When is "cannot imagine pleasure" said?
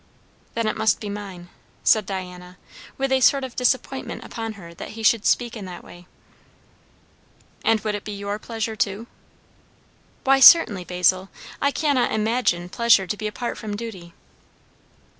11.69-13.05